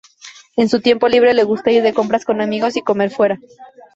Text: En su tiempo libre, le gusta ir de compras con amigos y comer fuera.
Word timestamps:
En 0.57 0.67
su 0.67 0.81
tiempo 0.81 1.07
libre, 1.07 1.35
le 1.35 1.43
gusta 1.43 1.69
ir 1.69 1.83
de 1.83 1.93
compras 1.93 2.25
con 2.25 2.41
amigos 2.41 2.75
y 2.75 2.81
comer 2.81 3.11
fuera. 3.11 3.39